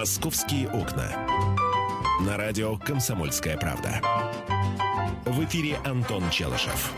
[0.00, 1.12] «Московские окна».
[2.26, 4.00] На радио «Комсомольская правда».
[5.26, 6.94] В эфире Антон Челышев.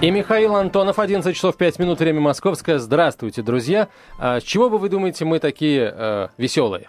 [0.00, 2.80] И Михаил Антонов, 11 часов 5 минут, время московское.
[2.80, 3.86] Здравствуйте, друзья.
[4.18, 6.88] А с чего бы вы думаете, мы такие э, веселые?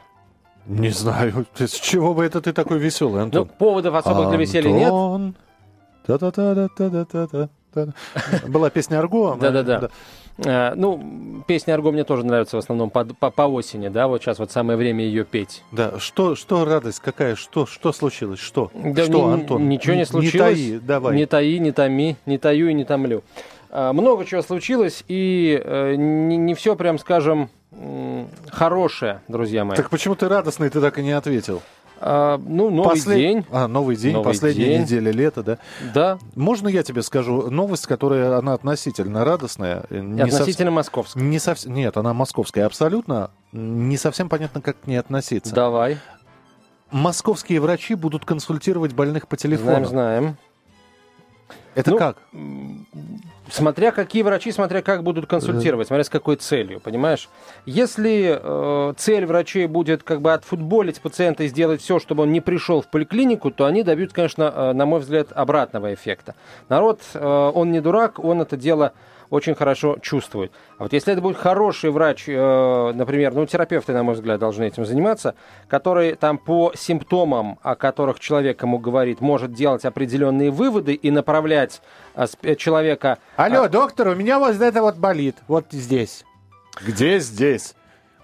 [0.66, 3.48] Не знаю, с чего бы это ты такой веселый, Антон?
[3.48, 4.88] Ну, поводов особых для веселья нет.
[4.88, 5.36] Антон.
[6.08, 7.94] Та-та-та-та-та-та-та.
[8.48, 9.38] Была песня Арго.
[9.40, 9.92] Да-да-да.
[10.46, 14.22] Э, Ну, песня Арго мне тоже нравится в основном по, по, по осени, да, вот
[14.22, 15.64] сейчас вот самое время ее петь.
[15.72, 18.72] Да, что, что радость какая, что, что случилось, что?
[18.74, 19.68] Да что, ни- Антон?
[19.70, 20.56] Ничего не Не случилось.
[20.58, 21.16] таи, давай.
[21.16, 23.24] Не таи, не томи, не таю и не томлю.
[23.72, 27.50] А, Много чего случилось, и э, не, не все, прям скажем,
[28.50, 29.76] хорошее, друзья мои.
[29.78, 31.62] Так почему ты радостный, ты так и не ответил?
[32.02, 34.82] А, ну, новый Послед- день, А, новый день, Новый последняя день.
[34.84, 35.58] неделя лета, да?
[35.94, 39.84] да, Можно я тебе скажу новость, которая, она относительно радостная?
[39.90, 41.22] э, не относительно московского.
[41.22, 43.32] Не совсем, нет, она московская, абсолютно.
[43.52, 45.54] Не совсем понятно, как к ней относиться.
[45.54, 45.98] Давай,
[46.92, 49.86] Московские врачи будут консультировать больных по телефону.
[49.86, 50.38] знаем, знаем.
[51.76, 52.18] Это Ну, как?
[53.52, 57.30] Смотря какие врачи, смотря как будут консультировать, смотря с какой целью, понимаешь?
[57.66, 62.42] Если э, цель врачей будет как бы отфутболить пациента и сделать все, чтобы он не
[62.42, 66.36] пришел в поликлинику, то они добьются, конечно, э, на мой взгляд, обратного эффекта.
[66.70, 68.94] Народ, э, он не дурак, он это дело
[69.30, 70.52] очень хорошо чувствует.
[70.78, 74.64] А вот если это будет хороший врач, э, например, ну, терапевты, на мой взгляд, должны
[74.64, 75.36] этим заниматься,
[75.68, 81.82] который там по симптомам, о которых человек ему говорит, может делать определенные выводы и направлять
[82.16, 85.36] э, сп- человека Алло, доктор, у меня вот это вот болит.
[85.48, 86.26] Вот здесь.
[86.82, 87.76] Где здесь?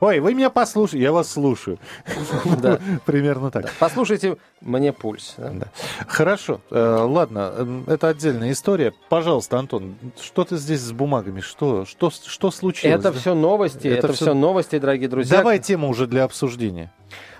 [0.02, 1.00] Ой, вы меня послушайте.
[1.04, 1.80] Я вас слушаю.
[2.62, 2.80] Да.
[3.06, 3.72] Примерно так.
[3.80, 5.36] Послушайте мне пульс.
[5.38, 5.50] да.
[5.52, 5.68] Да.
[6.08, 8.94] Хорошо, э, ладно, это отдельная история.
[9.10, 11.40] Пожалуйста, Антон, что ты здесь с бумагами?
[11.42, 13.00] Что, что, что случилось?
[13.00, 13.20] Это Да?
[13.20, 15.38] все новости, Это это, всё- все новости, дорогие друзья.
[15.38, 16.92] Давай тему уже для обсуждения.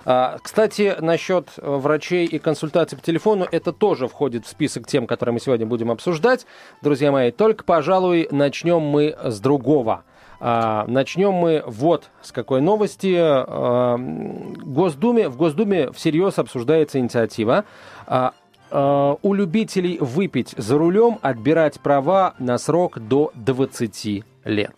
[0.04, 5.06] А, Кстати, насчет э, врачей и консультаций по телефону, это тоже входит в список тем,
[5.06, 6.46] которые мы сегодня будем обсуждать.
[6.82, 10.04] Друзья мои, только, пожалуй, начнем мы с другого.
[10.40, 13.14] А, Начнем мы вот с какой новости.
[13.18, 17.64] А, Госдуме, в Госдуме всерьез обсуждается инициатива
[18.06, 18.32] а,
[18.70, 24.74] у любителей выпить за рулем отбирать права на срок до 20 лет.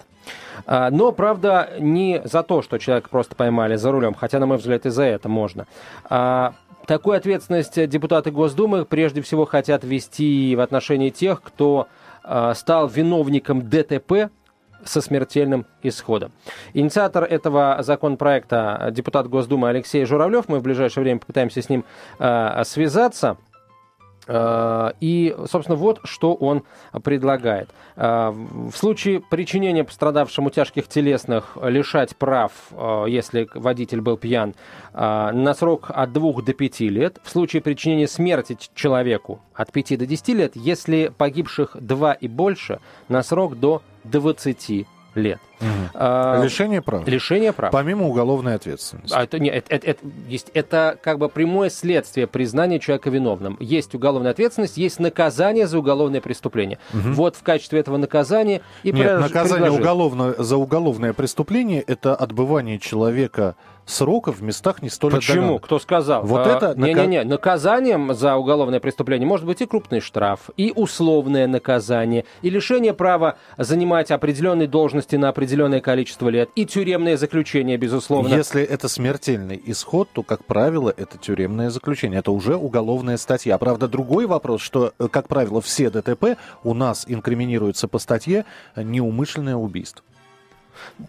[0.66, 4.84] Но, правда, не за то, что человека просто поймали за рулем, хотя, на мой взгляд,
[4.84, 5.66] и за это можно.
[6.04, 11.88] Такую ответственность депутаты Госдумы прежде всего хотят ввести в отношении тех, кто
[12.54, 14.30] стал виновником ДТП
[14.84, 16.32] со смертельным исходом.
[16.74, 20.48] Инициатор этого законопроекта депутат Госдумы Алексей Журавлев.
[20.48, 21.84] Мы в ближайшее время попытаемся с ним
[22.18, 23.36] а, связаться.
[24.28, 26.62] Э, И, собственно, вот что он
[27.02, 27.70] предлагает.
[27.96, 34.54] Э, В случае причинения пострадавшему тяжких телесных лишать прав, э, если водитель был пьян,
[34.92, 37.18] на срок от 2 до 5 лет.
[37.22, 42.80] В случае причинения смерти человеку от 5 до 10 лет, если погибших 2 и больше,
[43.08, 45.40] на срок до 20 лет.
[45.94, 47.06] Э, Лишение прав.
[47.08, 47.72] Лишение прав.
[47.72, 49.14] Помимо уголовной ответственности.
[49.16, 49.98] А это, не, это, это-
[50.28, 53.56] есть, это как бы прямое следствие признания человека виновным.
[53.58, 56.78] Есть уголовная ответственность, есть наказание за уголовное преступление.
[56.92, 62.78] Вот в качестве этого наказания и Нет, пред- наказание уголовное, за уголовное преступление– это отбывание
[62.78, 63.56] человека
[63.88, 65.38] срока в местах не столь Почему?
[65.38, 65.62] отдаленных.
[65.62, 66.22] Кто сказал?
[66.22, 67.24] Вот А, это Не-не-не.
[67.24, 73.36] Наказанием за уголовное преступление может быть и крупный штраф, и условное наказание, и лишение права
[73.56, 78.28] занимать определенные должности на определенное количество лет, и тюремное заключение, безусловно.
[78.28, 82.18] Если это смертельный исход, то, как правило, это тюремное заключение.
[82.20, 83.58] Это уже уголовная статья.
[83.58, 88.44] Правда, другой вопрос, что, э, как правило, все ДТП у нас инкриминируются по статье
[88.76, 90.04] неумышленное убийство.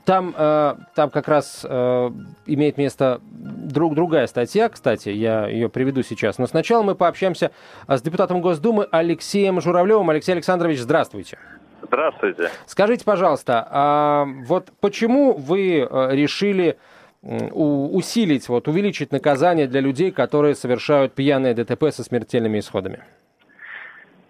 [0.05, 2.11] Там, э, там как раз э,
[2.45, 6.37] имеет место друг, другая статья, кстати, я ее приведу сейчас.
[6.37, 7.51] Но сначала мы пообщаемся
[7.87, 10.09] а, с депутатом Госдумы Алексеем Журавлевым.
[10.09, 11.37] Алексей Александрович, здравствуйте.
[11.81, 12.49] Здравствуйте.
[12.65, 16.77] Скажите, пожалуйста, а вот почему вы э, решили
[17.21, 23.03] усилить, вот, увеличить наказание для людей, которые совершают пьяные ДТП со смертельными исходами?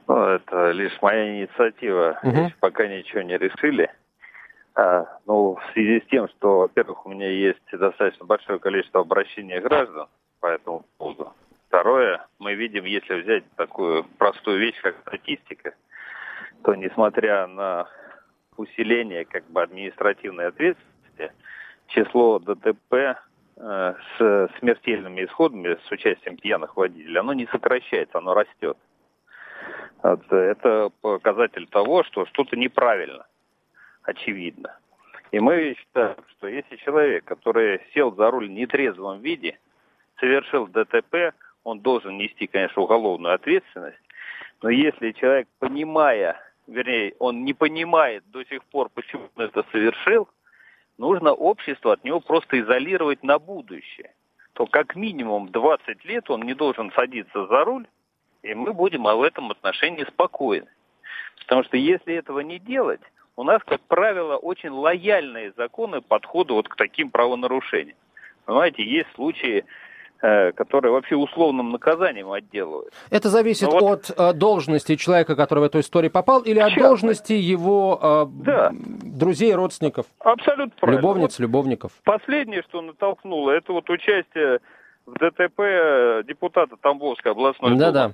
[0.09, 2.17] Ну, это лишь моя инициатива.
[2.23, 3.91] Еще пока ничего не решили.
[4.79, 9.59] А, ну, в связи с тем, что, во-первых, у меня есть достаточно большое количество обращений
[9.59, 10.07] граждан
[10.39, 11.33] по этому поводу.
[11.67, 15.75] Второе, мы видим, если взять такую простую вещь, как статистика,
[16.63, 17.89] то несмотря на
[18.55, 21.33] усиление как бы административной ответственности,
[21.87, 23.15] число ДТП э,
[23.57, 28.77] с смертельными исходами, с участием пьяных водителей, оно не сокращается, оно растет.
[30.01, 33.25] Это показатель того, что что-то неправильно,
[34.09, 34.77] очевидно.
[35.31, 39.59] И мы считаем, что если человек, который сел за руль в нетрезвом виде,
[40.19, 41.33] совершил ДТП,
[41.63, 43.99] он должен нести, конечно, уголовную ответственность.
[44.61, 46.35] Но если человек, понимая,
[46.67, 50.27] вернее, он не понимает до сих пор, почему он это совершил,
[50.97, 54.13] нужно общество от него просто изолировать на будущее.
[54.53, 57.87] То как минимум 20 лет он не должен садиться за руль,
[58.41, 60.67] и мы будем в этом отношении спокойны.
[61.39, 63.01] Потому что если этого не делать,
[63.39, 67.97] у нас, как правило, очень лояльные законы подхода вот к таким правонарушениям.
[68.45, 69.65] Понимаете, есть случаи,
[70.21, 72.93] Э, которые вообще условным наказанием отделывают.
[73.09, 76.75] Это зависит ну, вот, от э, должности человека, который в эту историю попал, или от
[76.75, 78.71] должности его э, да.
[78.73, 80.07] друзей, родственников?
[80.19, 80.99] Абсолютно правильно.
[80.99, 81.91] Любовниц, вот любовников.
[82.03, 84.59] Последнее, что натолкнуло, это вот участие
[85.05, 88.11] в ДТП депутата Тамбовской областной да, Да,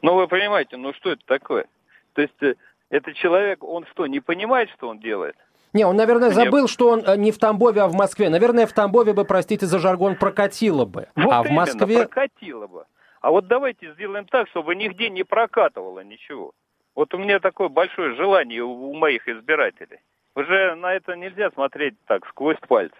[0.00, 1.66] Ну, вы понимаете, ну что это такое?
[2.12, 2.56] То есть,
[2.92, 5.34] этот человек, он что, не понимает, что он делает?
[5.72, 8.28] Не, он, наверное, забыл, что он э, не в Тамбове, а в Москве.
[8.28, 11.08] Наверное, в Тамбове бы, простите за жаргон, прокатило бы.
[11.16, 12.00] Вот а в Москве...
[12.06, 12.84] прокатило бы.
[13.22, 16.52] А вот давайте сделаем так, чтобы нигде не прокатывало ничего.
[16.94, 20.00] Вот у меня такое большое желание у моих избирателей.
[20.34, 22.94] Уже на это нельзя смотреть так, сквозь пальцы.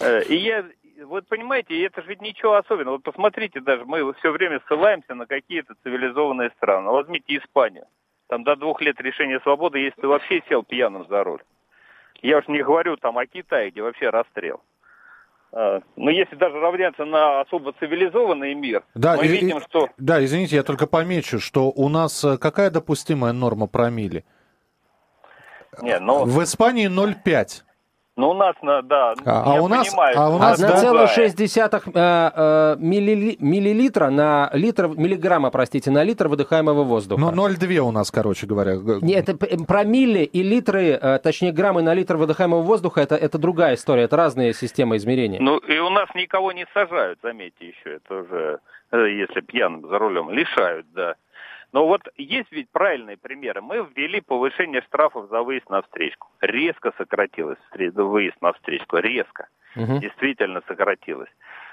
[0.00, 0.64] Э, и я,
[1.04, 2.94] вот понимаете, это же ведь ничего особенного.
[2.94, 6.90] Вот посмотрите даже, мы все время ссылаемся на какие-то цивилизованные страны.
[6.90, 7.86] Возьмите Испанию.
[8.32, 11.42] Там до двух лет решения свободы, если ты вообще сел пьяным за руль.
[12.22, 14.62] Я уж не говорю там о Китае, где вообще расстрел.
[15.52, 19.90] А, но если даже равняться на особо цивилизованный мир, да, мы и, видим, что...
[19.98, 24.24] Да, извините, я только помечу, что у нас э, какая допустимая норма промили?
[25.82, 26.24] Не, но...
[26.24, 27.64] В Испании 0,5.
[28.14, 32.32] Ну, у нас, да, а, а у нас, понимаю, а у нас 1,6 да?
[32.34, 37.32] э, э, милли, миллилитра на литр, миллиграмма, простите, на литр выдыхаемого воздуха.
[37.32, 38.74] Ну, 0,2 у нас, короче говоря.
[39.00, 43.76] Нет, это промилле и литры, э, точнее, граммы на литр выдыхаемого воздуха, это, это другая
[43.76, 45.40] история, это разные системы измерения.
[45.40, 48.58] Ну, и у нас никого не сажают, заметьте еще, это уже,
[48.90, 51.14] э, если пьяным за рулем, лишают, да.
[51.72, 53.62] Но вот есть ведь правильные примеры.
[53.62, 56.28] Мы ввели повышение штрафов за выезд на встречку.
[56.40, 58.98] Резко сократилось выезд на встречку.
[58.98, 59.48] Резко.
[59.74, 59.98] Угу.
[60.00, 61.30] Действительно сократилось.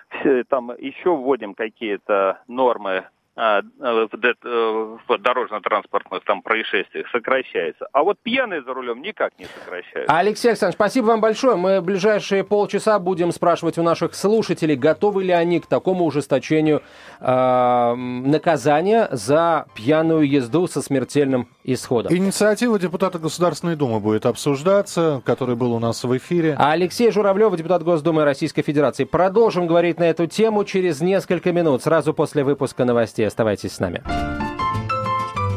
[0.10, 3.06] Все, там еще вводим какие-то нормы
[3.40, 7.88] в дорожно-транспортных там происшествиях сокращается.
[7.94, 10.14] А вот пьяные за рулем никак не сокращаются.
[10.14, 11.56] Алексей Александрович, спасибо вам большое.
[11.56, 16.82] Мы в ближайшие полчаса будем спрашивать у наших слушателей, готовы ли они к такому ужесточению
[17.22, 22.14] э, наказания за пьяную езду со смертельным исходом.
[22.14, 26.56] Инициатива депутата Государственной Думы будет обсуждаться, который был у нас в эфире.
[26.60, 29.06] А Алексей Журавлев, депутат Госдумы Российской Федерации.
[29.06, 33.29] Продолжим говорить на эту тему через несколько минут, сразу после выпуска новостей.
[33.30, 34.02] Оставайтесь с нами.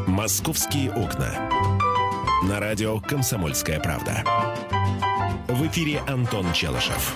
[0.05, 1.31] «Московские окна».
[2.47, 4.23] На радио «Комсомольская правда».
[5.47, 7.15] В эфире Антон Челышев.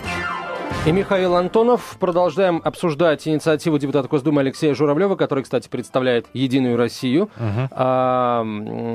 [0.87, 1.97] И Михаил Антонов.
[1.99, 7.29] Продолжаем обсуждать инициативу депутата Госдумы Алексея Журавлева, который, кстати, представляет Единую Россию.
[7.37, 7.67] Угу.
[7.71, 8.43] А,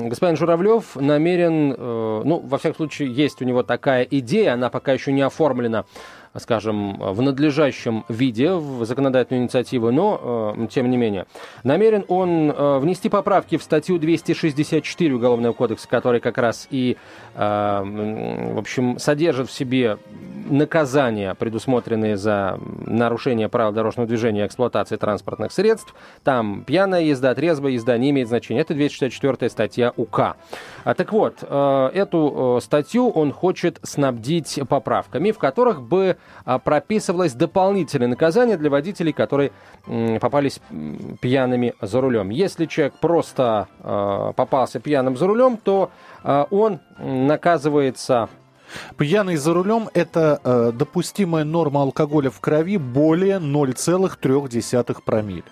[0.08, 4.92] господин Журавлев намерен, э, ну, во всяком случае, есть у него такая идея, она пока
[4.92, 5.84] еще не оформлена
[6.38, 11.26] скажем, в надлежащем виде в законодательную инициативу, но, э, тем не менее,
[11.62, 16.96] намерен он э, внести поправки в статью 264 Уголовного кодекса, который как раз и,
[17.34, 17.82] э,
[18.54, 19.98] в общем, содержит в себе
[20.50, 25.94] наказания, предусмотренные за нарушение правил дорожного движения и эксплуатации транспортных средств.
[26.24, 28.60] Там пьяная езда, трезвая езда не имеет значения.
[28.60, 30.36] Это 264 статья УК.
[30.84, 38.08] А, так вот, эту статью он хочет снабдить поправками, в которых бы а, прописывалось дополнительное
[38.08, 39.52] наказание для водителей, которые
[40.20, 40.60] попались
[41.20, 42.30] пьяными за рулем.
[42.30, 45.90] Если человек просто а, попался пьяным за рулем, то
[46.50, 48.28] он наказывается
[48.96, 55.44] Пьяный за рулем– это э, допустимая норма алкоголя в крови более 0,3 промилле.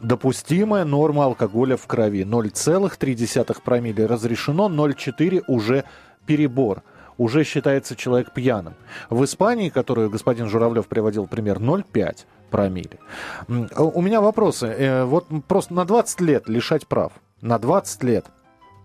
[0.00, 5.84] Допустимая норма алкоголя в крови 0,3 промилле разрешено, 0,4 уже
[6.26, 6.82] перебор
[7.20, 8.74] уже считается человек пьяным.
[9.10, 12.98] В Испании, которую господин Журавлев приводил пример, 0,5 промили.
[13.46, 14.66] У меня вопросы.
[14.66, 17.12] Э, вот просто на 20 лет лишать прав.
[17.42, 18.26] На 20 лет.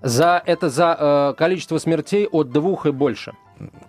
[0.06, 3.34] За это за э, количество смертей от двух и больше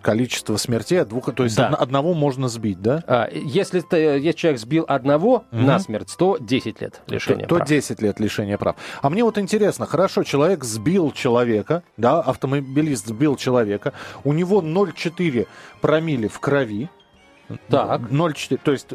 [0.01, 1.69] количество смертей от двух, то есть да.
[1.69, 3.03] одного можно сбить, да?
[3.09, 5.61] А, если, ты, если человек сбил одного угу.
[5.61, 7.67] на смерть, то 10 лет лишения то, прав.
[7.67, 8.77] То 10 лет лишения прав.
[9.03, 13.93] А мне вот интересно, хорошо, человек сбил человека, да, автомобилист сбил человека,
[14.23, 15.49] у него 0,4
[15.81, 16.89] промили в крови,
[17.69, 18.03] так.
[18.03, 18.89] 0,4, то есть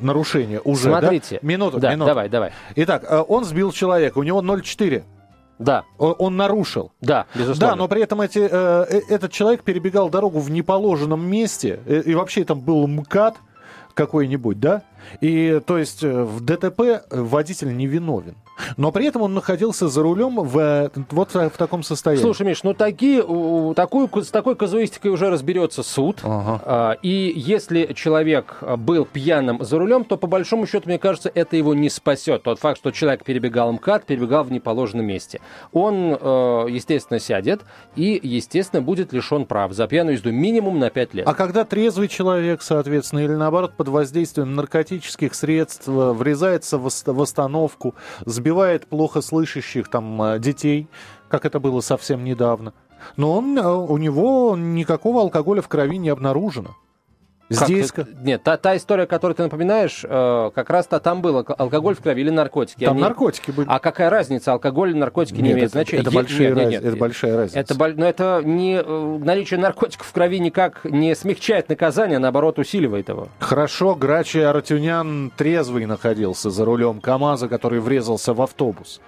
[0.00, 1.38] нарушение уже, Смотрите.
[1.40, 1.46] Да?
[1.46, 2.08] Минуту, да, минуту.
[2.08, 2.52] давай, давай.
[2.76, 5.04] Итак, э, он сбил человека, у него 0,4
[5.58, 5.84] Да.
[5.98, 6.92] Он, нарушил.
[7.00, 7.74] Да, безусловно.
[7.74, 12.02] Да, но при этом эти, э, э, этот человек перебегал дорогу в неположенном месте, э,
[12.04, 13.36] и вообще там был МКАД
[13.94, 14.82] какой-нибудь, да?
[15.20, 18.36] И то есть э, в ДТП водитель не виновен.
[18.76, 22.22] Но при этом он находился за рулем в, э, вот в таком состоянии.
[22.22, 23.22] Слушай, Миш, ну такие,
[23.74, 26.20] такую, с такой казуистикой уже разберется суд.
[26.22, 26.62] Ага.
[26.64, 31.56] А, и если человек был пьяным за рулем, то по большому счету, мне кажется, это
[31.56, 32.42] его не спасет.
[32.42, 35.40] Тот факт, что человек перебегал МКАД, перебегал в неположенном месте.
[35.72, 37.62] Он, э, естественно, сядет
[37.94, 41.26] и, естественно, будет лишен прав за пьяную езду минимум на 5 лет.
[41.28, 44.54] А когда трезвый человек, соответственно, или наоборот под воздействием
[44.96, 50.88] наркотических средств врезается в остановку, сбивает плохо слышащих там э, детей,
[51.28, 52.72] как это было совсем недавно.
[53.16, 56.76] Но он, э, у него никакого алкоголя в крови не обнаружено.
[57.48, 57.92] Здесь...
[57.92, 58.08] Как?
[58.22, 62.22] Нет, та, та история, которую ты напоминаешь, э, как раз-то там было алкоголь в крови
[62.22, 62.84] или наркотики.
[62.84, 63.02] Там Они...
[63.02, 63.68] наркотики были.
[63.70, 64.52] А какая разница?
[64.52, 66.02] Алкоголь или наркотики нет, не имеет это, значения.
[66.02, 66.70] Это, большая нет, раз...
[66.70, 67.58] нет, это большая разница.
[67.58, 72.58] Это, но это не, э, наличие наркотиков в крови никак не смягчает наказание, а наоборот
[72.58, 73.28] усиливает его.
[73.38, 79.00] Хорошо, Грачи Аратюнян трезвый находился за рулем КАМАЗа, который врезался в автобус.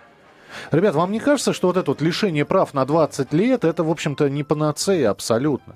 [0.71, 3.91] Ребят, вам не кажется, что вот это вот лишение прав на 20 лет, это, в
[3.91, 5.75] общем-то, не панацея абсолютно?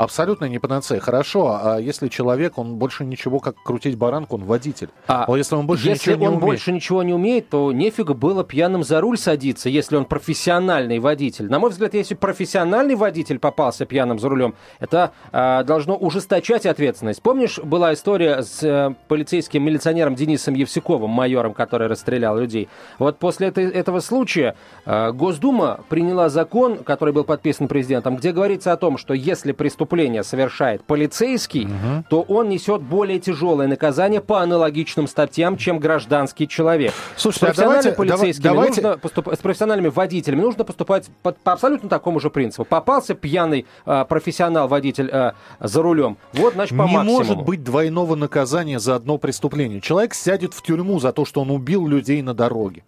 [0.00, 0.98] Абсолютно не панацея.
[0.98, 4.88] Хорошо, а если человек, он больше ничего, как крутить баранку, он водитель.
[5.06, 6.44] А, а если он больше если ничего не он умеет?
[6.46, 11.50] больше ничего не умеет, то нефига было пьяным за руль садиться, если он профессиональный водитель.
[11.50, 17.20] На мой взгляд, если профессиональный водитель попался пьяным за рулем, это а, должно ужесточать ответственность.
[17.20, 22.70] Помнишь, была история с а, полицейским милиционером Денисом Евсюковым, майором, который расстрелял людей.
[22.98, 28.72] Вот после этой, этого случая а, Госдума приняла закон, который был подписан президентом, где говорится
[28.72, 32.04] о том, что если преступление преступление совершает полицейский, угу.
[32.08, 36.92] то он несет более тяжелое наказание по аналогичным статьям, чем гражданский человек.
[37.16, 38.82] Слушайте, с профессиональными а давайте, полицейскими давайте...
[38.82, 39.28] нужно поступ...
[39.34, 42.64] с профессиональными водителями нужно поступать по, по абсолютно такому же принципу.
[42.64, 47.18] Попался пьяный э, профессионал-водитель э, за рулем, вот, значит, по Не максимуму.
[47.18, 49.80] может быть двойного наказания за одно преступление.
[49.80, 52.84] Человек сядет в тюрьму за то, что он убил людей на дороге.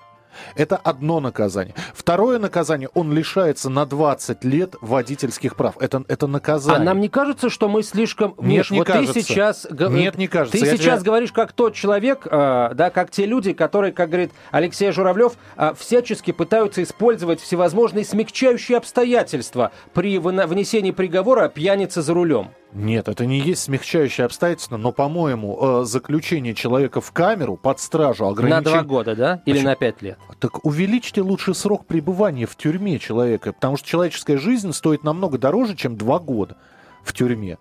[0.54, 1.74] Это одно наказание.
[1.94, 5.76] Второе наказание, он лишается на 20 лет водительских прав.
[5.80, 6.80] Это, это наказание.
[6.80, 8.34] А нам не кажется, что мы слишком...
[8.38, 9.14] Нет, Миш, не вот кажется.
[9.14, 9.66] ты сейчас...
[9.70, 10.58] Нет, не кажется.
[10.58, 11.10] Ты Я сейчас тебя...
[11.10, 15.72] говоришь как тот человек, э, да, как те люди, которые, как говорит Алексей Журавлев, э,
[15.78, 22.50] всячески пытаются использовать всевозможные смягчающие обстоятельства при вынесении приговора о пьянице за рулем.
[22.72, 28.26] Нет, это не есть смягчающее обстоятельство, но, по-моему, э, заключение человека в камеру под стражу
[28.26, 28.62] ограничено...
[28.62, 29.42] На два года, да?
[29.44, 29.68] Или Почему?
[29.68, 30.18] на пять лет?
[30.38, 35.76] Так увеличьте лучше срок пребывания в тюрьме человека, потому что человеческая жизнь стоит намного дороже,
[35.76, 36.56] чем два года
[37.02, 37.58] в тюрьме.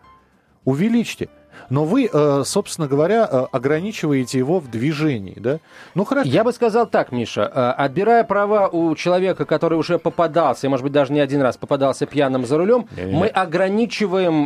[0.64, 1.30] Увеличьте.
[1.72, 5.60] Но вы, э, собственно говоря, э, ограничиваете его в движении, да?
[5.96, 6.28] Ну, хорошо.
[6.28, 7.44] Я бы сказал так, Миша.
[7.44, 11.56] Э, отбирая права у человека, который уже попадался, и, может быть, даже не один раз
[11.56, 13.18] попадался пьяным за рулем, Не-не-не.
[13.18, 14.42] мы ограничиваем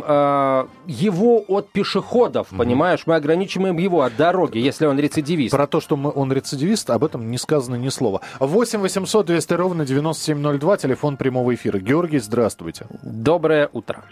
[0.86, 2.58] его от пешеходов, угу.
[2.58, 3.02] понимаешь?
[3.06, 5.50] Мы ограничиваем его от дороги, если он рецидивист.
[5.50, 8.20] Про то, что мы, он рецидивист, об этом не сказано ни слова.
[8.38, 11.80] 8 800 200 ровно 9702, телефон прямого эфира.
[11.80, 12.86] Георгий, здравствуйте.
[13.02, 14.04] Доброе утро.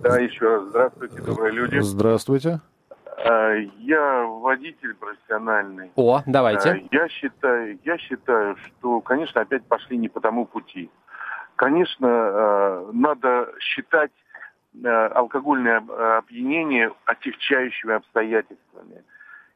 [0.00, 1.78] Да, еще раз здравствуйте, добрые люди.
[1.78, 2.60] Здравствуйте.
[3.24, 5.90] А, я водитель профессиональный.
[5.96, 6.70] О, давайте.
[6.70, 10.90] А, я считаю, я считаю, что, конечно, опять пошли не по тому пути.
[11.56, 14.10] Конечно, а, надо считать
[14.82, 15.84] алкогольное
[16.18, 19.04] опьянение отягчающими обстоятельствами.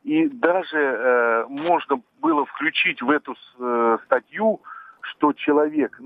[0.04, 4.61] И даже можно было включить в эту э, статью,
[5.00, 6.00] что человек,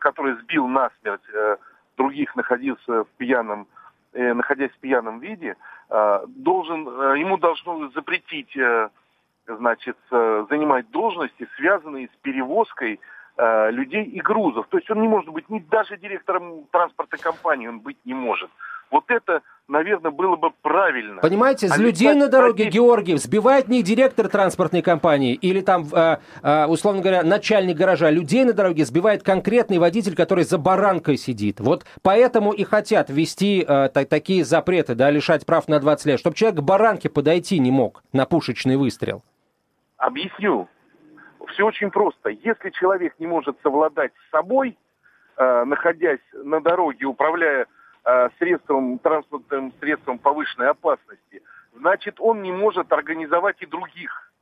[0.00, 1.56] который сбил насмерть э,
[2.02, 3.66] других находился в пьяном,
[4.12, 5.54] э, находясь в пьяном виде,
[5.90, 8.88] э, должен, э, ему должно запретить, э,
[9.46, 12.98] значит, э, занимать должности, связанные с перевозкой
[13.36, 14.66] э, людей и грузов.
[14.68, 18.50] То есть он не может быть ни даже директором транспортной компании, он быть не может.
[18.90, 19.40] Вот это,
[19.72, 21.20] наверное, было бы правильно.
[21.20, 22.70] Понимаете, с а людей на дороге, статей...
[22.70, 28.10] Георгий, сбивает не директор транспортной компании или там, э, э, условно говоря, начальник гаража.
[28.10, 31.58] Людей на дороге сбивает конкретный водитель, который за баранкой сидит.
[31.58, 36.36] Вот поэтому и хотят ввести э, такие запреты, да, лишать прав на 20 лет, чтобы
[36.36, 39.22] человек к баранке подойти не мог на пушечный выстрел.
[39.96, 40.68] Объясню.
[41.48, 42.28] Все очень просто.
[42.28, 44.76] Если человек не может совладать с собой,
[45.38, 47.66] э, находясь на дороге, управляя
[48.38, 51.42] средством, транспортным средством повышенной опасности,
[51.74, 54.32] значит, он не может организовать и других.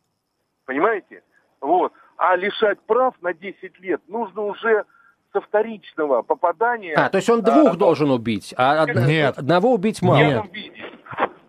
[0.64, 1.22] Понимаете?
[1.60, 1.92] Вот.
[2.16, 4.84] А лишать прав на 10 лет нужно уже
[5.32, 6.94] со вторичного попадания.
[6.94, 9.38] А, то есть он двух а, должен убить, а Нет.
[9.38, 10.18] одного убить мало.
[10.18, 10.44] Нет.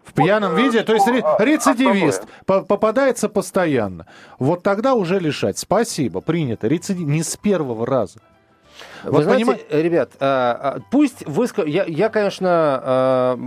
[0.03, 4.07] В пьяном виде, то есть рецидивист попадается постоянно.
[4.39, 5.57] Вот тогда уже лишать.
[5.57, 6.67] Спасибо, принято.
[6.67, 8.19] Рецидив не с первого раза.
[9.03, 9.83] Вы вот знаете, поним...
[9.83, 11.71] ребят, а, а, пусть выскажут...
[11.71, 13.39] Я, я, конечно, а,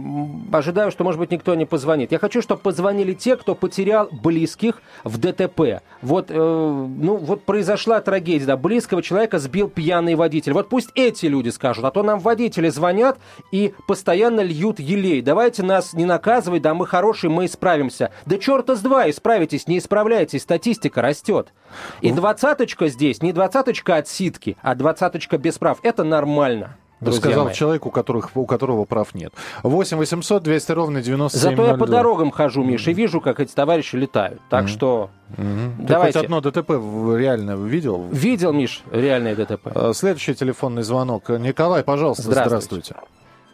[0.53, 2.13] ожидаю, что, может быть, никто не позвонит.
[2.13, 5.83] Я хочу, чтобы позвонили те, кто потерял близких в ДТП.
[6.03, 10.53] Вот, э, ну, вот произошла трагедия, да, близкого человека сбил пьяный водитель.
[10.53, 13.19] Вот пусть эти люди скажут, а то нам водители звонят
[13.53, 15.23] и постоянно льют елей.
[15.23, 18.11] Давайте нас не наказывать, да, мы хорошие, мы исправимся.
[18.27, 21.53] Да черта с два, исправитесь, не исправляйтесь, статистика растет.
[22.01, 25.79] И двадцаточка здесь не двадцаточка от ситки, а двадцаточка без прав.
[25.83, 26.77] Это нормально.
[27.13, 27.55] Сказал мои.
[27.55, 29.33] человек, у, которых, у которого прав нет.
[29.63, 33.55] 8 800 200 ровно 97 Зато я по дорогам хожу, Миша, и вижу, как эти
[33.55, 34.41] товарищи летают.
[34.49, 34.69] Так mm-hmm.
[34.69, 35.71] что mm-hmm.
[35.81, 36.13] давайте.
[36.13, 38.09] Ты хоть одно ДТП реально видел?
[38.11, 39.69] Видел, Миш, реальное ДТП.
[39.75, 41.29] А, следующий телефонный звонок.
[41.29, 42.95] Николай, пожалуйста, здравствуйте.
[42.95, 42.97] здравствуйте.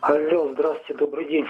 [0.01, 1.47] Алло, здравствуйте, добрый день.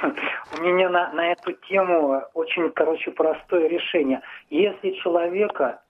[0.59, 4.23] У меня на, на эту тему очень, короче, простое решение.
[4.51, 5.81] Если человека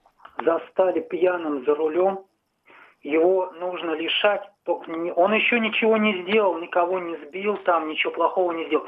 [0.43, 2.25] застали пьяным за рулем,
[3.01, 8.51] его нужно лишать, только он еще ничего не сделал, никого не сбил, там ничего плохого
[8.51, 8.85] не сделал.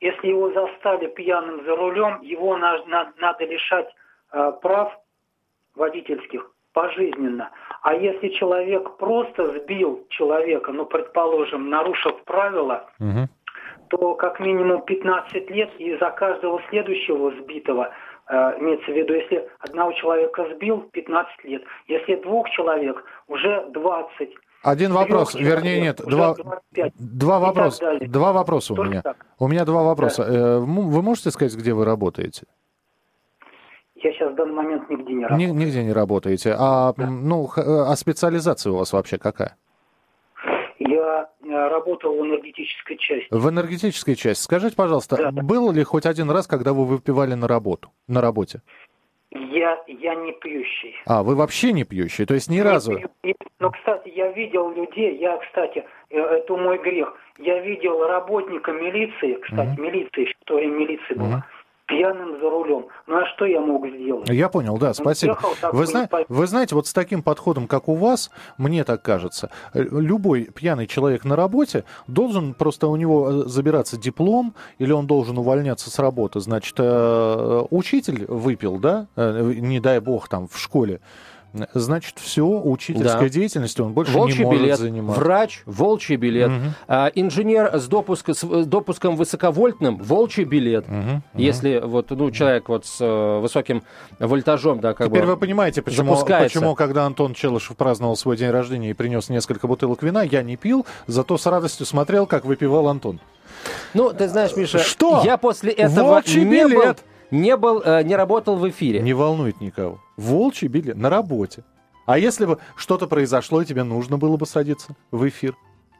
[0.00, 3.88] Если его застали пьяным за рулем, его на, на, надо лишать
[4.32, 4.92] э, прав
[5.74, 7.50] водительских пожизненно.
[7.82, 13.28] А если человек просто сбил человека, ну, предположим, нарушив правила, угу.
[13.88, 17.92] то как минимум 15 лет, и за каждого следующего сбитого–
[18.28, 21.62] имеется в виду, если одного человека сбил, 15 лет.
[21.86, 24.30] Если двух человек, уже 20.
[24.62, 26.34] Один вопрос, человек, вернее нет, два,
[26.98, 27.98] два вопроса.
[28.00, 29.02] Два вопроса у меня.
[29.02, 29.24] Так.
[29.38, 30.24] У меня два вопроса.
[30.24, 30.32] Да.
[30.32, 32.46] Э, вы можете сказать, где вы работаете?
[33.94, 35.54] Я сейчас в данный момент нигде не работаю.
[35.54, 36.56] Нигде не работаете.
[36.58, 37.06] А, да.
[37.08, 39.56] ну, э, а специализация у вас вообще какая?
[41.44, 43.28] Я работал в энергетической части.
[43.30, 44.42] В энергетической части.
[44.42, 45.42] Скажите, пожалуйста, да.
[45.42, 48.60] было ли хоть один раз, когда вы выпивали на работу, на работе?
[49.30, 50.94] Я, я не пьющий.
[51.04, 52.98] А, вы вообще не пьющий, то есть ни не разу?
[53.20, 53.34] Пью.
[53.58, 59.34] Но, кстати, я видел людей, я, кстати, э, это мой грех, я видел работника милиции,
[59.34, 59.82] кстати, угу.
[59.82, 61.44] милиции, что и милиции была,
[61.86, 62.86] пьяным за рулем.
[63.06, 64.28] Ну а что я мог сделать?
[64.28, 65.38] Я понял, да, спасибо.
[65.72, 69.82] вы, зна- вы знаете, вот с таким подходом, как у вас, мне так кажется, э,
[69.82, 75.38] любой пьяный человек на работе должен просто у него э, забираться диплом, или он должен
[75.38, 76.40] увольняться с работы.
[76.40, 81.00] Значит, э, учитель выпил, да, не дай бог, там в школе
[81.74, 83.28] Значит, все, учительской да.
[83.28, 85.20] деятельностью он больше волчий не может билет, заниматься.
[85.20, 86.50] Врач, волчий билет.
[86.50, 86.60] Угу.
[86.88, 90.86] А, инженер с, допуск, с э, допуском высоковольтным, волчий билет.
[90.88, 91.22] Угу.
[91.34, 93.82] Если вот, ну, человек вот с э, высоким
[94.18, 98.50] вольтажом, да, как Теперь бы вы понимаете, почему, почему, когда Антон Челышев праздновал свой день
[98.50, 102.88] рождения и принес несколько бутылок вина, я не пил, зато с радостью смотрел, как выпивал
[102.88, 103.20] Антон.
[103.94, 105.22] Ну, ты знаешь, Миша, Что?
[105.24, 106.96] я после этого Волчий не билет.
[106.96, 109.00] был не, был, э, не работал в эфире.
[109.00, 110.00] Не волнует никого.
[110.16, 111.64] Волчий билет на работе.
[112.06, 115.56] А если бы что-то произошло, и тебе нужно было бы садиться в эфир?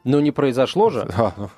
[0.07, 1.05] Но не произошло же.
[1.17, 1.49] Да, ну,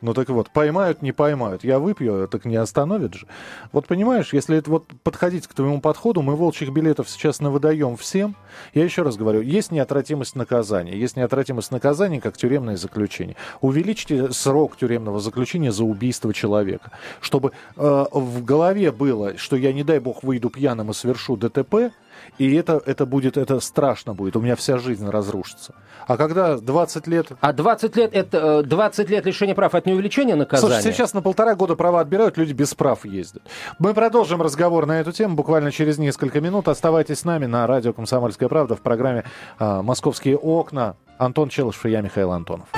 [0.00, 1.64] ну так вот, поймают, не поймают.
[1.64, 3.26] Я выпью, так не остановит же.
[3.72, 8.36] Вот понимаешь, если это вот подходить к твоему подходу, мы волчьих билетов сейчас навыдаем всем.
[8.72, 10.96] Я еще раз говорю, есть неотвратимость наказания.
[10.96, 13.36] Есть неотвратимость наказания, как тюремное заключение.
[13.60, 16.92] Увеличьте срок тюремного заключения за убийство человека.
[17.20, 21.92] Чтобы э, в голове было, что я, не дай бог, выйду пьяным и совершу ДТП,
[22.38, 24.36] и это, это будет, это страшно будет.
[24.36, 25.74] У меня вся жизнь разрушится.
[26.06, 27.32] А когда 20 лет...
[27.40, 30.74] А 20 лет, это 20 э, лет лишения прав, это не увеличение наказания?
[30.74, 33.42] Слушай, сейчас на полтора года права отбирают, люди без прав ездят.
[33.78, 36.68] Мы продолжим разговор на эту тему буквально через несколько минут.
[36.68, 39.24] Оставайтесь с нами на радио «Комсомольская правда» в программе
[39.58, 40.96] а, «Московские окна».
[41.18, 42.68] Антон Челышев и я, Михаил Антонов.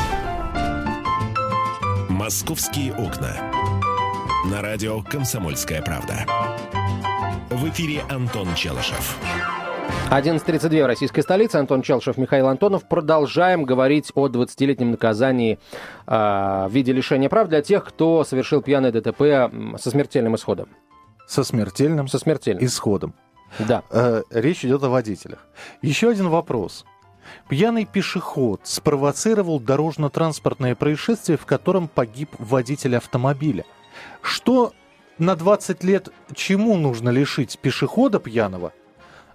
[2.08, 3.36] «Московские окна».
[4.50, 6.26] На радио «Комсомольская правда».
[7.50, 9.18] В эфире Антон Челышев.
[10.08, 11.56] 11.32 в российской столице.
[11.56, 12.86] Антон Челшев, Михаил Антонов.
[12.86, 15.58] Продолжаем говорить о 20-летнем наказании
[16.06, 20.68] э, в виде лишения прав для тех, кто совершил пьяное ДТП со смертельным исходом.
[21.26, 22.06] Со смертельным?
[22.06, 22.64] Со смертельным.
[22.64, 23.14] Исходом.
[23.58, 23.82] Да.
[23.90, 25.44] Э, речь идет о водителях.
[25.82, 26.84] Еще один вопрос.
[27.48, 33.64] Пьяный пешеход спровоцировал дорожно-транспортное происшествие, в котором погиб водитель автомобиля.
[34.22, 34.72] Что
[35.20, 38.72] на 20 лет чему нужно лишить пешехода пьяного,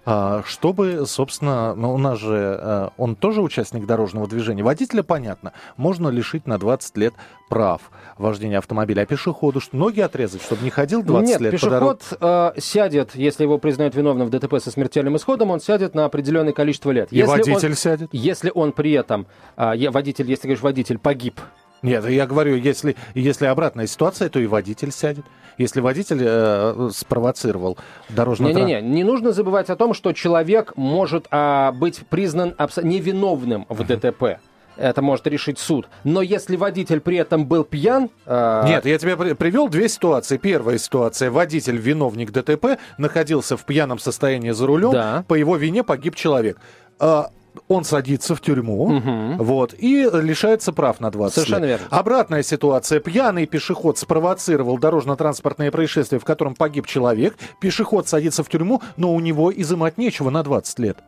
[0.08, 4.62] а, чтобы, собственно, ну, у нас же э, он тоже участник дорожного движения.
[4.62, 7.14] Водителя, понятно, можно лишить на 20 лет
[7.48, 9.02] прав вождения автомобиля.
[9.02, 12.52] А пешеходу что, ноги отрезать, чтобы не ходил 20 Нет, лет пешеход по дороге?
[12.56, 16.52] э, сядет, если его признают виновным в ДТП со смертельным исходом, он сядет на определенное
[16.52, 17.12] количество лет.
[17.12, 18.08] И если водитель он, сядет?
[18.12, 21.40] Если он при этом, э, водитель, если говоришь, водитель погиб
[21.86, 25.24] Нет, я говорю, если, если обратная ситуация, то и водитель сядет.
[25.58, 27.78] Если водитель э, спровоцировал
[28.10, 33.64] дорожный Не-не-не, не нужно забывать о том, что человек может а, быть признан абс- невиновным
[33.70, 34.38] в ДТП.
[34.76, 35.88] Это может решить суд.
[36.04, 38.10] Но если водитель при этом был пьян...
[38.26, 40.36] э, Нет, я тебе при- привел две ситуации.
[40.36, 41.30] Первая ситуация.
[41.30, 44.90] Водитель, виновник ДТП, находился в пьяном состоянии за рулем.
[44.92, 45.24] Да.
[45.28, 46.58] По его вине погиб человек.
[46.98, 47.30] А,
[47.68, 49.02] он садится в тюрьму,
[49.38, 51.80] вот, и лишается прав на 20 Совершенно лет.
[51.80, 51.96] верно.
[51.96, 53.00] Обратная ситуация.
[53.00, 57.36] Пьяный пешеход спровоцировал дорожно-транспортное происшествие, в котором погиб человек.
[57.60, 60.98] Пешеход садится в тюрьму, но у него изымать нечего на 20 лет.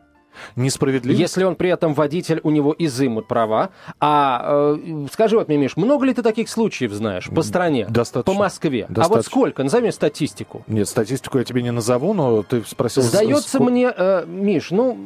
[0.56, 1.16] Несправедливо.
[1.16, 3.70] Если он при этом водитель, у него изымут права.
[4.00, 7.86] А э, скажи вот мне, Миш, много ли ты таких случаев знаешь по стране?
[7.88, 8.32] Достаточно.
[8.32, 8.84] По Москве?
[8.84, 9.30] А вот Достаточно.
[9.30, 9.62] сколько?
[9.64, 10.62] Назови статистику.
[10.66, 13.02] Нет, статистику я тебе не назову, но ты спросил...
[13.02, 14.96] Сдается ск- мне, э, Миш, ну,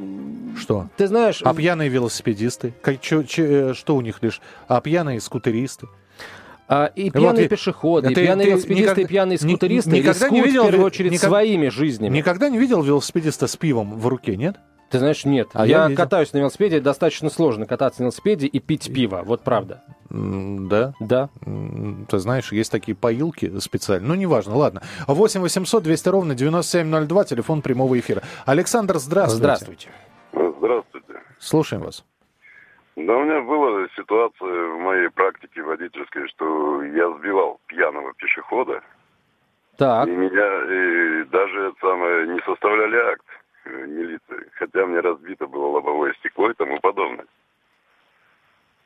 [0.59, 0.89] Что?
[0.97, 1.41] ты знаешь...
[1.45, 2.73] А пьяные велосипедисты?
[2.83, 4.41] Как- чё- чё- э, что у них лишь?
[4.69, 5.87] А пьяные скутеристы?
[6.69, 9.91] А, и пьяные я- пешеходы, и ты- пьяные ты велосипедисты, никогда- и пьяные ни- скутеристы
[9.91, 12.17] никогда не рискуют видел в первую очередь никак- своими жизнями.
[12.17, 14.57] Никогда не видел велосипедиста с пивом в руке, нет?
[14.93, 15.49] Ты знаешь, нет.
[15.55, 19.23] А я я катаюсь на велосипеде, достаточно сложно кататься на велосипеде и пить пиво.
[19.25, 19.83] Вот правда.
[20.11, 20.93] Да.
[21.01, 21.31] Да.
[22.11, 24.07] Ты знаешь, есть такие поилки специальные.
[24.07, 24.83] Ну, неважно, ладно.
[25.09, 28.21] 8 800 200 ровно 9702, телефон прямого эфира.
[28.45, 29.39] Александр, здравствуйте.
[29.43, 29.89] Здравствуйте.
[30.33, 31.15] Здравствуйте.
[31.39, 32.05] Слушаем вас.
[32.95, 38.83] Да, у меня была ситуация в моей практике водительской, что я сбивал пьяного пешехода,
[39.79, 40.07] Так.
[40.07, 43.25] и меня и даже это самое, не составляли акт
[44.73, 47.27] хотя мне разбито было лобовое стекло и тому подобное.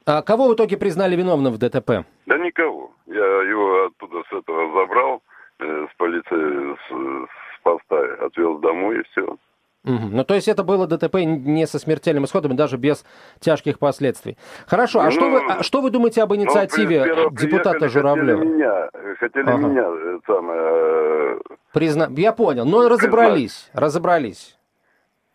[0.05, 2.05] А кого в итоге признали виновным в ДТП?
[2.27, 2.93] Да никого.
[3.07, 5.23] Я его оттуда с этого забрал,
[5.59, 9.37] э, с полиции, с, с поста, отвез домой и все.
[9.83, 10.17] Мгм.
[10.17, 13.05] Ну, то есть это было ДТП не со смертельным исходом, и даже без
[13.41, 14.37] тяжких последствий.
[14.67, 18.39] Хорошо, а, Ну, что, вы, а что вы думаете об инициативе Ну, депутата Журавлева?
[18.41, 19.67] Хотели меня, хотели Ага.
[19.69, 21.39] меня, э, самое, э,
[21.73, 22.09] Призна...
[22.17, 24.57] Я понял, но разобрались, разобрались.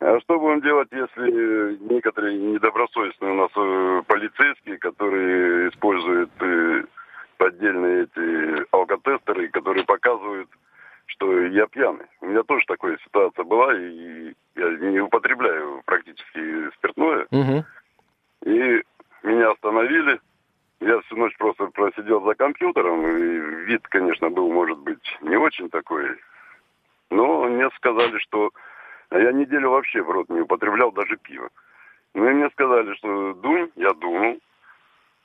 [0.02, 6.86] А что будем делать, если некоторые недобросовестные у нас э, полицейские, которые используют э,
[7.38, 10.50] поддельные эти алкотестеры, которые показывают,
[11.06, 12.08] что я пьяный.
[12.22, 17.28] У меня тоже такая ситуация была, и я не употребляю практически спиртное.
[17.30, 17.64] Мгм.
[18.46, 18.84] И
[19.22, 20.20] меня остановили.
[20.80, 25.70] Я всю ночь просто просидел за компьютером, и вид, конечно, был, может быть, не очень
[25.70, 26.18] такой.
[27.12, 28.50] Но мне сказали, что
[29.12, 31.50] а я неделю вообще в рот не употреблял даже пиво.
[32.14, 34.40] Ну и мне сказали, что дунь, я дунул.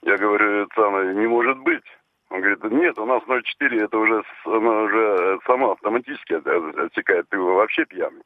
[0.03, 1.85] Я говорю, это самое, не может быть.
[2.29, 7.29] Он говорит, нет, у нас 0,4, это уже, она уже сама автоматически от- от- отсекает,
[7.29, 8.23] ты вообще пьяный.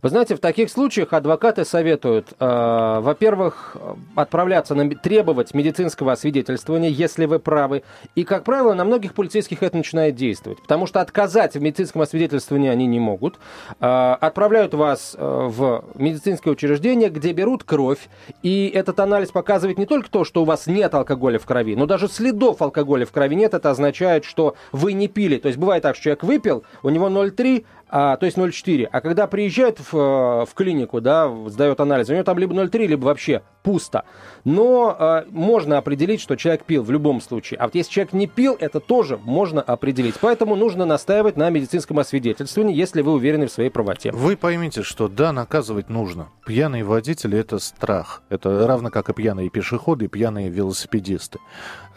[0.00, 3.76] Вы знаете, в таких случаях адвокаты советуют, э, во-первых,
[4.14, 7.82] отправляться на требовать медицинского освидетельствования, если вы правы.
[8.14, 10.62] И, как правило, на многих полицейских это начинает действовать.
[10.62, 13.40] Потому что отказать в медицинском освидетельствовании они не могут.
[13.80, 18.08] Э, отправляют вас э, в медицинское учреждение, где берут кровь.
[18.44, 21.86] И этот анализ показывает не только то, что у вас нет алкоголя в крови, но
[21.86, 23.52] даже следов алкоголя в крови нет.
[23.52, 25.38] Это означает, что вы не пили.
[25.38, 28.88] То есть бывает так, что человек выпил, у него 0,3, а, то есть 0,4.
[28.90, 32.86] А когда приезжает в, э, в клинику, да, сдает анализ, у него там либо 0,3,
[32.86, 34.04] либо вообще пусто.
[34.44, 37.58] Но э, можно определить, что человек пил в любом случае.
[37.58, 40.14] А вот если человек не пил, это тоже можно определить.
[40.20, 44.12] Поэтому нужно настаивать на медицинском освидетельствовании, если вы уверены в своей правоте.
[44.12, 46.28] Вы поймите, что да, наказывать нужно.
[46.46, 48.22] Пьяные водители– это страх.
[48.28, 51.38] Это равно как и пьяные пешеходы, и пьяные велосипедисты.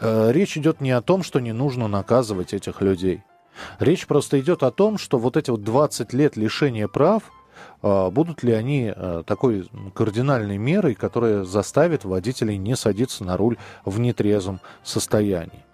[0.00, 3.22] Э, Речь идет не о том, что не нужно наказывать этих людей.
[3.78, 7.22] Речь просто идет о том, что вот эти вот 20 лет лишения прав,
[7.82, 13.98] будут ли они э, такой кардинальной мерой, которая заставит водителей не садиться на руль в
[13.98, 15.64] нетрезвом состоянии.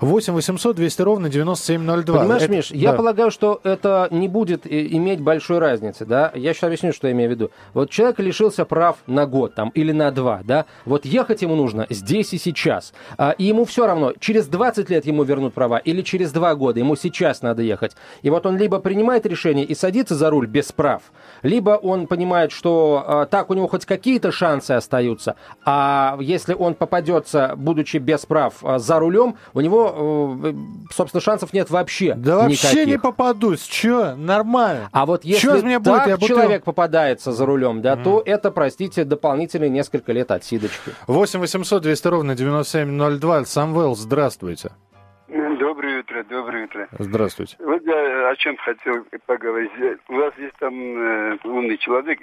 [0.00, 2.18] 8 800 200 ровно 9702.
[2.18, 2.96] Понимаешь, Это- Миш, я да.
[2.96, 6.32] полагаю, что это не будет иметь большой разницы, да?
[6.34, 7.50] Я сейчас объясню, что я имею в виду.
[7.74, 10.66] Вот человек лишился прав на год там или на два, да?
[10.84, 12.92] Вот ехать ему нужно здесь и сейчас.
[13.16, 16.78] А, и ему все равно, через 20 лет ему вернут права или через два года,
[16.78, 17.96] ему сейчас надо ехать.
[18.22, 21.02] И вот он либо принимает решение и садится за руль без прав,
[21.42, 26.74] либо он понимает, что а, так у него хоть какие-то шансы остаются, а если он
[26.74, 29.67] попадется, будучи без прав, а, за рулем, у него,
[30.42, 30.52] э,
[30.92, 32.86] собственно, шансов нет вообще Да вообще никаких.
[32.86, 33.62] не попадусь.
[33.62, 34.14] Че?
[34.16, 34.88] Нормально.
[34.92, 35.94] А вот если Чё из меня будет?
[35.96, 40.92] так Я бутыл- человек попадается за рулем, да, то это, простите, дополнительные несколько лет отсидочки.
[41.06, 43.44] 8 800 200 ровно 9702.
[43.44, 44.70] Самвел, здравствуйте.
[45.58, 46.88] Доброе утро, доброе утро.
[46.98, 47.56] Здравствуйте.
[47.60, 49.70] Вот я о чем хотел поговорить.
[50.08, 52.18] У вас есть там э, умный человек,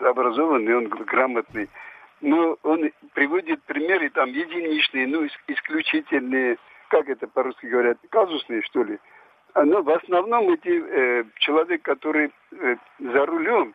[0.00, 1.68] образованный, он грамотный.
[2.20, 6.56] но он приводит примеры там единичные, ну, исключительные,
[6.88, 8.98] как это по-русски говорят, казусные, что ли.
[9.54, 13.74] А, но в основном эти, э, человек, который э, за рулем,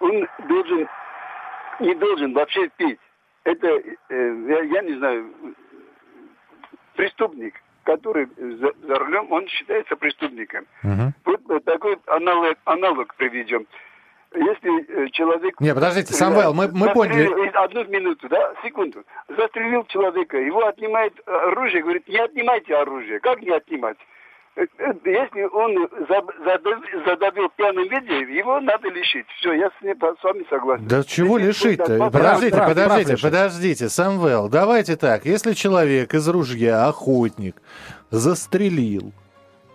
[0.00, 0.88] он должен,
[1.80, 3.00] не должен вообще пить.
[3.44, 5.32] Это, э, я, я не знаю,
[6.94, 10.66] преступник, который за, за рулем, он считается преступником.
[10.82, 11.12] Мгм.
[11.24, 13.66] Вот такой аналог, аналог приведем.
[14.36, 15.60] Если э, человек...
[15.60, 17.48] Не, подождите, Самвел, мы, мы поняли.
[17.56, 19.02] Одну минуту, да, секунду.
[19.36, 23.18] Застрелил человека, его отнимает э, оружие, говорит, не отнимайте оружие.
[23.20, 23.96] Как не отнимать?
[24.56, 24.64] Э,
[25.04, 29.26] Если он за- задав- задавил в пьяном виде, его надо лишить.
[29.38, 30.86] Все, я с, ним- с вами согласен.
[30.86, 32.10] Да чего Если лишить-то?
[32.10, 33.22] Подождите, прав, прав подождите, лишить.
[33.24, 35.24] подождите, Самвел, давайте так.
[35.24, 37.56] Если человек из ружья, охотник,
[38.10, 39.12] застрелил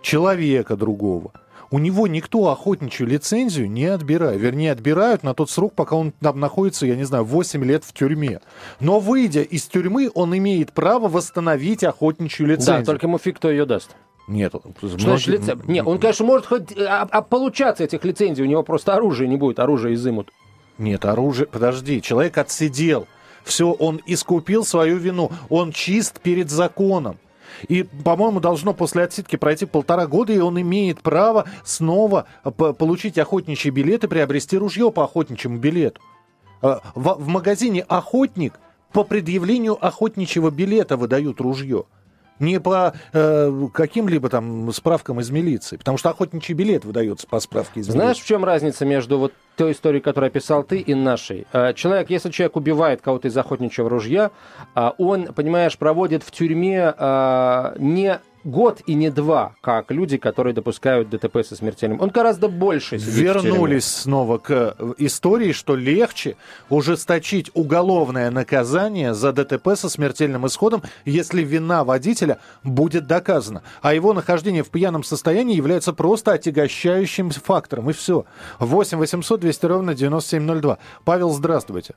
[0.02, 1.32] человека другого,
[1.72, 4.40] у него никто охотничью лицензию не отбирает.
[4.40, 7.94] Вернее, отбирают на тот срок, пока он там находится, я не знаю, 8 лет в
[7.94, 8.40] тюрьме.
[8.78, 12.80] Но выйдя из тюрьмы, он имеет право восстановить охотничью лицензию.
[12.80, 13.96] Да, только ему фиг кто ее даст.
[14.28, 14.54] Нет.
[14.76, 18.62] Что значит лице- Не, он, конечно, может хоть а, а получаться этих лицензий, у него
[18.62, 20.28] просто оружия не будет, оружие изымут.
[20.76, 21.46] Нет, оружие...
[21.46, 23.08] Подожди, человек отсидел.
[23.44, 25.32] Все, он искупил свою вину.
[25.48, 27.16] Он чист перед законом.
[27.68, 33.18] И, по-моему, должно после отсидки пройти полтора года, и он имеет право снова п- получить
[33.18, 36.00] охотничий билет и приобрести ружье по охотничьему билету.
[36.60, 38.54] А, В, в магазине «Охотник»
[38.92, 41.84] по предъявлению охотничьего билета выдают ружье.
[42.42, 45.76] Не по э, каким-либо там справкам из милиции.
[45.76, 48.22] Потому что охотничий билет выдается по справке из Знаешь, милиции.
[48.22, 51.46] в чем разница между вот той историей, которую описал ты, и нашей?
[51.52, 54.30] Э, Человек, если человек убивает кого-то из охотничьего ружья,
[54.74, 60.54] а, он, понимаешь, проводит в тюрьме а, не год и не два, как люди, которые
[60.54, 62.00] допускают ДТП со смертельным.
[62.00, 63.50] Он гораздо больше сидит в тюрьме.
[63.50, 66.36] Вернулись снова к э, истории, что легче
[66.68, 73.62] ужесточить уголовное наказание за ДТП со смертельным исходом, если вина водителя будет доказана.
[73.80, 77.90] А его нахождение в пьяном состоянии является просто отягощающим фактором.
[77.90, 78.24] И все.
[78.58, 80.78] 8 800 200 ровно 9702.
[81.04, 81.94] Павел, здравствуйте.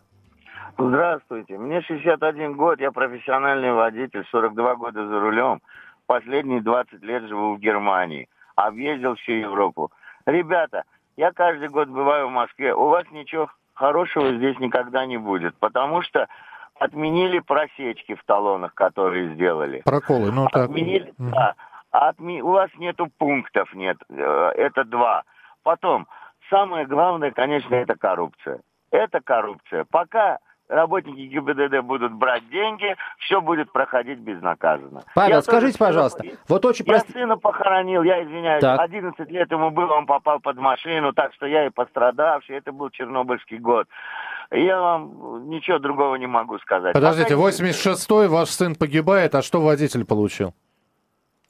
[0.78, 1.58] Здравствуйте.
[1.58, 5.62] Мне 61 год, я профессиональный водитель, 42 года за рулем.
[6.08, 8.30] Последние 20 лет живу в Германии.
[8.56, 9.92] Объездил всю Европу.
[10.26, 10.84] Ребята,
[11.18, 12.74] я каждый год бываю в Москве.
[12.74, 16.28] У вас ничего хорошего здесь никогда не будет, потому что
[16.80, 19.82] отменили просечки в талонах, которые сделали.
[19.86, 20.66] Проколы, ну так.
[20.66, 21.32] Отменили, Мгм.
[21.32, 21.56] да.
[21.92, 23.98] Отме- У вас нету пунктов, нет.
[24.10, 25.24] Э, Это два.
[25.64, 26.08] Потом,
[26.50, 28.60] самое главное, конечно, это коррупция.
[28.92, 29.86] Это коррупция.
[29.90, 30.38] Пока
[30.68, 35.04] работники ГИБДД будут брать деньги, все будет проходить безнаказанно.
[35.14, 37.12] Павел, Я скажите, тоже пожалуйста, вот очень Я просто...
[37.12, 38.80] сына похоронил, я извиняюсь, Так.
[38.80, 42.90] 11 лет ему было, он попал под машину, так что я и пострадавший, это был
[42.90, 43.88] Чернобыльский год.
[44.52, 46.94] Я вам ничего другого не могу сказать.
[46.94, 50.54] Подождите, Пока- 86-й, ваш сын погибает, а что водитель получил?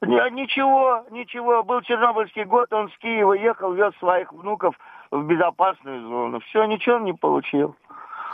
[0.01, 1.63] Ничего, ничего.
[1.63, 4.75] Был Чернобыльский год, он с Киева ехал, вез своих внуков
[5.11, 6.39] в безопасную зону.
[6.41, 7.75] Все, ничего он не получил.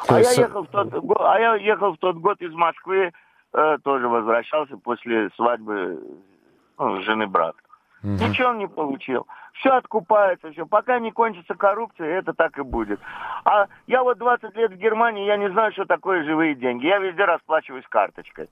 [0.08, 2.54] То А я, есть, э, ехал в тот, а я ехал в тот год из
[2.54, 3.12] Москвы,
[3.54, 6.00] э, тоже возвращался после свадьбы
[6.78, 7.58] ну, жены брата.
[8.04, 9.28] Ничего он не получил.
[9.54, 10.66] Все откупается, все.
[10.66, 13.00] Пока не кончится коррупция, это так и будет.
[13.46, 16.88] А я вот 20 лет в Германии, я не знаю, что такое живые деньги.
[16.88, 18.50] Я везде расплачиваюсь карточкой.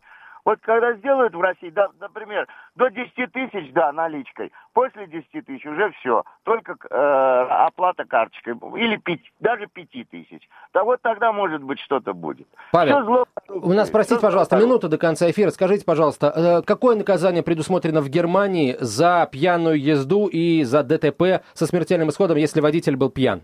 [0.50, 5.64] Вот когда сделают в России, да, например, до 10 тысяч, да, наличкой, после 10 тысяч
[5.64, 10.50] уже все, только э, оплата карточкой, или пяти, даже 5 тысяч.
[10.74, 12.48] Да вот тогда, может быть, что-то будет.
[12.72, 14.68] Павел, Всё зло У нас, простите, зло пожалуйста, коррупции.
[14.68, 15.52] минуту до конца эфира.
[15.52, 21.68] Скажите, пожалуйста, э, какое наказание предусмотрено в Германии за пьяную езду и за ДТП со
[21.68, 23.44] смертельным исходом, если водитель был пьян?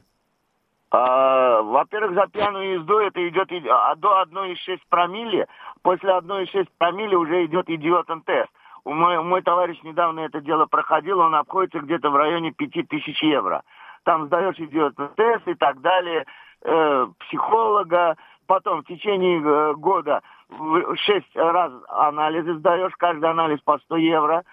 [0.98, 5.46] А, Во-первых, за пьяную езду это идет а, до 1,6 промилле.
[5.84, 8.50] После 1,6 промилле уже идет идиотен тест.
[8.86, 13.64] Мой, мой товарищ недавно это дело проходил, он обходится где-то в районе 5000 евро.
[14.04, 16.26] Там сдаешь идиотен тест и так далее,
[16.64, 18.16] э, психолога,
[18.48, 24.44] потом в течение э, года в- шесть раз анализы сдаешь, каждый анализ по 100 евро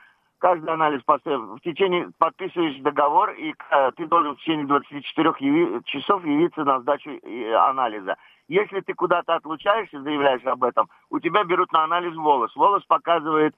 [0.42, 1.02] каждый анализ.
[1.07, 6.81] В течение подписываешь договор, и э, ты должен в течение 24 яви- часов явиться на
[6.81, 8.16] сдачу э, анализа.
[8.48, 12.55] Если ты куда-то отлучаешься, заявляешь об этом, у тебя берут на анализ волос.
[12.57, 13.55] Волос показывает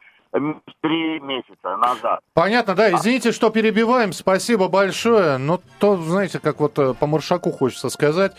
[0.81, 2.21] три месяца назад.
[2.35, 2.91] Понятно, да.
[2.93, 4.13] Извините, что перебиваем.
[4.13, 5.39] Спасибо большое.
[5.39, 8.33] Но то, знаете, как вот э, по Маршаку хочется сказать,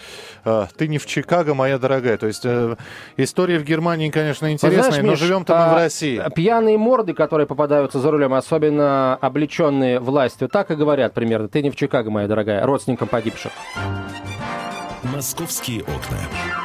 [0.43, 2.17] э, ты не в Чикаго, моя дорогая.
[2.17, 2.75] То есть э,
[3.17, 6.21] история в Германии, конечно, интересная, Знаешь, но Миш, живем-то мы в а, России.
[6.35, 11.47] Пьяные морды, которые попадаются за рулем, особенно облеченные властью, так и говорят примерно.
[11.47, 13.51] Ты не в Чикаго, моя дорогая, родственникам погибших.
[15.03, 16.64] «Московские окна».